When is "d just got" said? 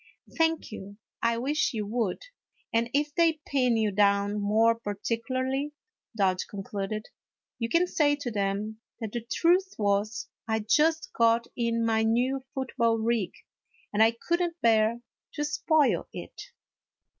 10.61-11.45